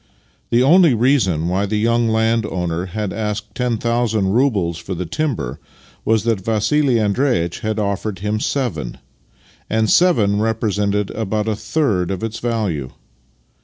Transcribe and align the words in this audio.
The 0.49 0.63
only 0.63 0.95
reason 0.95 1.41
wh3^ 1.45 1.69
the 1.69 1.77
young 1.77 2.09
landowner 2.09 2.87
had 2.87 3.13
asked 3.13 3.53
ten 3.53 3.77
thousand 3.77 4.29
roubles 4.33 4.79
for 4.79 4.95
the 4.95 5.05
timber 5.05 5.59
was 6.03 6.23
that 6.23 6.41
Vassili 6.43 6.95
Andreitch 6.99 7.59
had 7.59 7.77
offered 7.77 8.17
him 8.17 8.39
seven— 8.39 8.97
and 9.69 9.91
seven 9.91 10.39
represented 10.39 11.11
about 11.11 11.47
a 11.47 11.55
third 11.55 12.09
of 12.09 12.23
its 12.23 12.39
value. 12.39 12.89